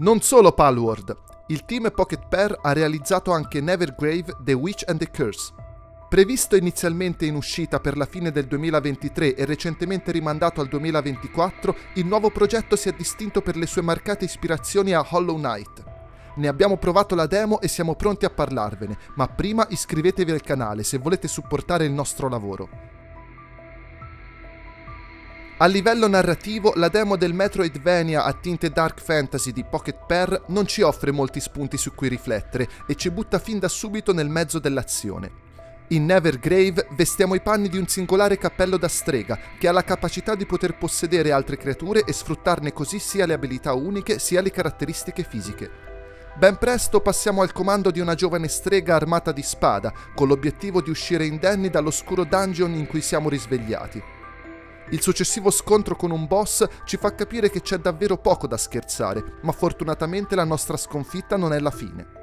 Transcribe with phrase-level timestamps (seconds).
[0.00, 1.14] Non solo Palworld,
[1.48, 5.52] il team Pocket Pair ha realizzato anche Nevergrave The Witch and the Curse.
[6.08, 12.06] Previsto inizialmente in uscita per la fine del 2023 e recentemente rimandato al 2024, il
[12.06, 15.84] nuovo progetto si è distinto per le sue marcate ispirazioni a Hollow Knight.
[16.36, 20.82] Ne abbiamo provato la demo e siamo pronti a parlarvene, ma prima iscrivetevi al canale
[20.82, 22.89] se volete supportare il nostro lavoro.
[25.62, 30.66] A livello narrativo, la demo del Metroidvania a tinte dark fantasy di Pocket Pair non
[30.66, 34.58] ci offre molti spunti su cui riflettere e ci butta fin da subito nel mezzo
[34.58, 35.30] dell'azione.
[35.88, 40.34] In Nevergrave vestiamo i panni di un singolare cappello da strega che ha la capacità
[40.34, 45.24] di poter possedere altre creature e sfruttarne così sia le abilità uniche sia le caratteristiche
[45.24, 45.70] fisiche.
[46.38, 50.88] Ben presto passiamo al comando di una giovane strega armata di spada, con l'obiettivo di
[50.88, 54.19] uscire indenni dall'oscuro dungeon in cui siamo risvegliati.
[54.88, 59.38] Il successivo scontro con un boss ci fa capire che c'è davvero poco da scherzare,
[59.42, 62.18] ma fortunatamente la nostra sconfitta non è la fine.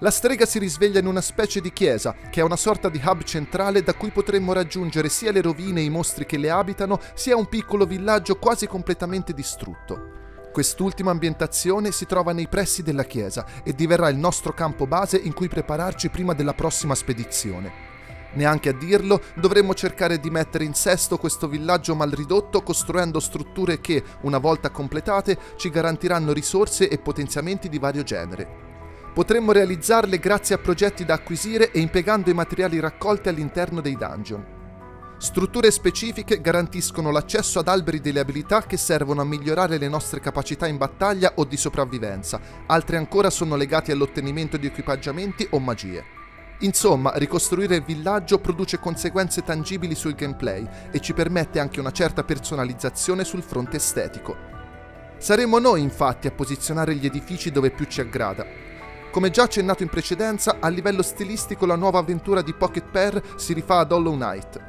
[0.00, 3.24] La strega si risveglia in una specie di chiesa, che è una sorta di hub
[3.24, 7.36] centrale da cui potremmo raggiungere sia le rovine e i mostri che le abitano, sia
[7.36, 10.16] un piccolo villaggio quasi completamente distrutto.
[10.52, 15.32] Quest'ultima ambientazione si trova nei pressi della chiesa e diverrà il nostro campo base in
[15.34, 17.97] cui prepararci prima della prossima spedizione.
[18.34, 23.80] Neanche a dirlo, dovremmo cercare di mettere in sesto questo villaggio mal ridotto costruendo strutture
[23.80, 28.66] che, una volta completate, ci garantiranno risorse e potenziamenti di vario genere.
[29.14, 34.56] Potremmo realizzarle grazie a progetti da acquisire e impiegando i materiali raccolti all'interno dei dungeon.
[35.20, 40.68] Strutture specifiche garantiscono l'accesso ad alberi delle abilità che servono a migliorare le nostre capacità
[40.68, 46.17] in battaglia o di sopravvivenza, altre ancora sono legati all'ottenimento di equipaggiamenti o magie.
[46.60, 52.24] Insomma, ricostruire il villaggio produce conseguenze tangibili sul gameplay e ci permette anche una certa
[52.24, 54.36] personalizzazione sul fronte estetico.
[55.18, 58.44] Saremo noi infatti a posizionare gli edifici dove più ci aggrada.
[59.12, 63.52] Come già accennato in precedenza, a livello stilistico la nuova avventura di Pocket Pair si
[63.52, 64.60] rifà ad Hollow Knight.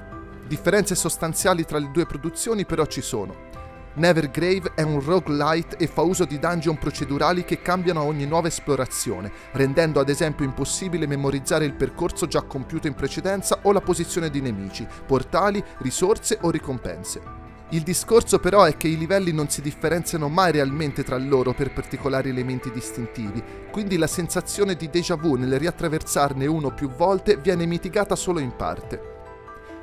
[0.48, 3.49] Differenze sostanziali tra le due produzioni però ci sono.
[3.96, 8.48] Nevergrave è un roguelite e fa uso di dungeon procedurali che cambiano a ogni nuova
[8.48, 14.30] esplorazione, rendendo ad esempio impossibile memorizzare il percorso già compiuto in precedenza o la posizione
[14.30, 17.48] di nemici, portali, risorse o ricompense.
[17.72, 21.72] Il discorso però è che i livelli non si differenziano mai realmente tra loro per
[21.72, 27.66] particolari elementi distintivi, quindi la sensazione di déjà vu nel riattraversarne uno più volte viene
[27.68, 29.18] mitigata solo in parte.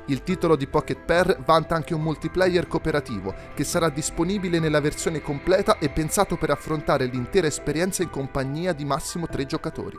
[0.09, 5.21] Il titolo di Pocket Pair vanta anche un multiplayer cooperativo che sarà disponibile nella versione
[5.21, 9.97] completa e pensato per affrontare l'intera esperienza in compagnia di massimo tre giocatori.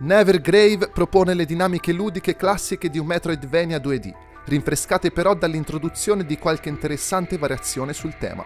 [0.00, 4.12] Nevergrave propone le dinamiche ludiche classiche di un Metroidvania 2D,
[4.46, 8.44] rinfrescate però dall'introduzione di qualche interessante variazione sul tema.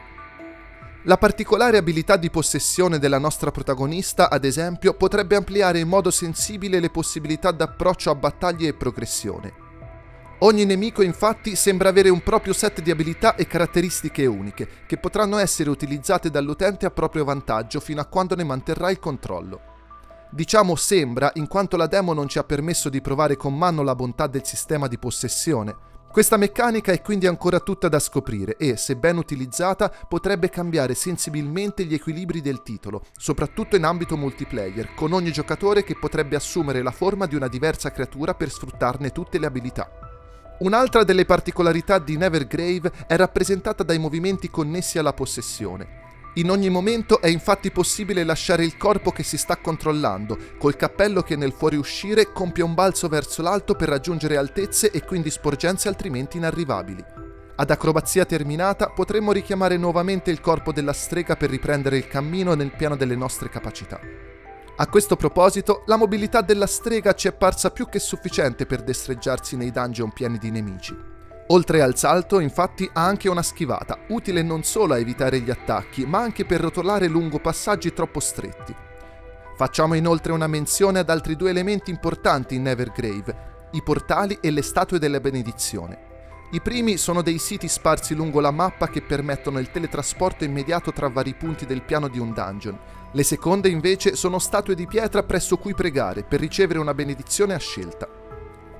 [1.04, 6.80] La particolare abilità di possessione della nostra protagonista, ad esempio, potrebbe ampliare in modo sensibile
[6.80, 9.70] le possibilità d'approccio a battaglie e progressione,
[10.44, 15.38] Ogni nemico infatti sembra avere un proprio set di abilità e caratteristiche uniche, che potranno
[15.38, 19.60] essere utilizzate dall'utente a proprio vantaggio fino a quando ne manterrà il controllo.
[20.32, 23.94] Diciamo sembra, in quanto la demo non ci ha permesso di provare con mano la
[23.94, 25.76] bontà del sistema di possessione.
[26.10, 31.84] Questa meccanica è quindi ancora tutta da scoprire e, se ben utilizzata, potrebbe cambiare sensibilmente
[31.84, 36.90] gli equilibri del titolo, soprattutto in ambito multiplayer, con ogni giocatore che potrebbe assumere la
[36.90, 40.11] forma di una diversa creatura per sfruttarne tutte le abilità.
[40.58, 46.00] Un'altra delle particolarità di Nevergrave è rappresentata dai movimenti connessi alla possessione.
[46.36, 51.20] In ogni momento è infatti possibile lasciare il corpo che si sta controllando, col cappello
[51.22, 56.38] che nel fuoriuscire compie un balzo verso l'alto per raggiungere altezze e quindi sporgenze altrimenti
[56.38, 57.04] inarrivabili.
[57.54, 62.72] Ad acrobazia terminata potremmo richiamare nuovamente il corpo della strega per riprendere il cammino nel
[62.72, 64.00] piano delle nostre capacità.
[64.74, 69.54] A questo proposito, la mobilità della strega ci è parsa più che sufficiente per destreggiarsi
[69.54, 70.96] nei dungeon pieni di nemici.
[71.48, 76.06] Oltre al salto, infatti, ha anche una schivata, utile non solo a evitare gli attacchi,
[76.06, 78.74] ma anche per rotolare lungo passaggi troppo stretti.
[79.54, 84.62] Facciamo inoltre una menzione ad altri due elementi importanti in Nevergrave, i portali e le
[84.62, 86.11] statue della benedizione.
[86.54, 91.08] I primi sono dei siti sparsi lungo la mappa che permettono il teletrasporto immediato tra
[91.08, 92.78] vari punti del piano di un dungeon,
[93.10, 97.58] le seconde invece sono statue di pietra presso cui pregare per ricevere una benedizione a
[97.58, 98.06] scelta.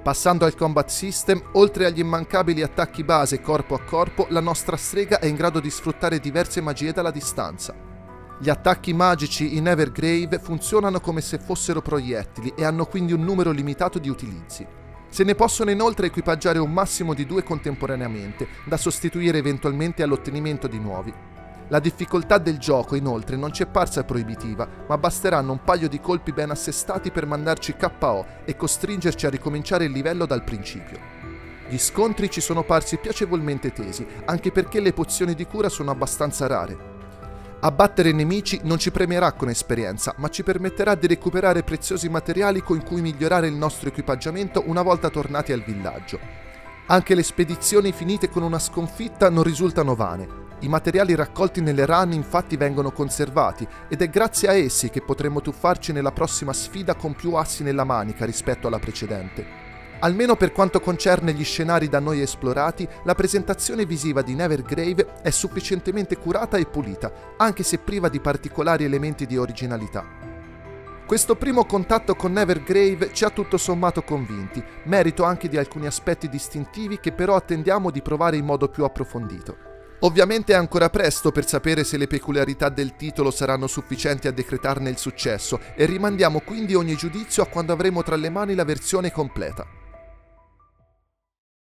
[0.03, 5.19] Passando al combat system, oltre agli immancabili attacchi base corpo a corpo, la nostra strega
[5.19, 7.75] è in grado di sfruttare diverse magie dalla distanza.
[8.39, 13.51] Gli attacchi magici in Evergrave funzionano come se fossero proiettili e hanno quindi un numero
[13.51, 14.81] limitato di utilizzi.
[15.13, 20.79] Se ne possono inoltre equipaggiare un massimo di due contemporaneamente, da sostituire eventualmente all'ottenimento di
[20.79, 21.13] nuovi.
[21.69, 26.01] La difficoltà del gioco, inoltre, non ci è parsa proibitiva, ma basteranno un paio di
[26.01, 30.99] colpi ben assestati per mandarci KO e costringerci a ricominciare il livello dal principio.
[31.69, 36.47] Gli scontri ci sono parsi piacevolmente tesi, anche perché le pozioni di cura sono abbastanza
[36.47, 36.92] rare.
[37.65, 42.61] Abbattere i nemici non ci premierà con esperienza, ma ci permetterà di recuperare preziosi materiali
[42.61, 46.19] con cui migliorare il nostro equipaggiamento una volta tornati al villaggio.
[46.87, 50.27] Anche le spedizioni finite con una sconfitta non risultano vane.
[50.59, 55.41] I materiali raccolti nelle run infatti vengono conservati ed è grazie a essi che potremo
[55.41, 59.72] tuffarci nella prossima sfida con più assi nella manica rispetto alla precedente.
[60.05, 65.31] Almeno per quanto concerne gli scenari da noi esplorati, la presentazione visiva di Nevergrave è
[65.31, 70.05] sufficientemente curata e pulita, anche se priva di particolari elementi di originalità.
[71.07, 76.29] Questo primo contatto con Nevergrave ci ha tutto sommato convinti, merito anche di alcuni aspetti
[76.29, 79.71] distintivi che però attendiamo di provare in modo più approfondito.
[80.01, 84.91] Ovviamente è ancora presto per sapere se le peculiarità del titolo saranno sufficienti a decretarne
[84.91, 89.13] il successo e rimandiamo quindi ogni giudizio a quando avremo tra le mani la versione
[89.13, 89.65] completa.